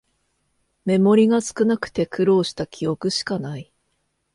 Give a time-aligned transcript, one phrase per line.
[0.83, 3.71] メモリが少なくて苦労した記憶しかない